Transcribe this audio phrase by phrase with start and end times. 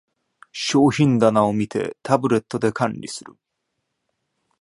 [0.51, 3.33] 商品棚を見て、タブレットで管理する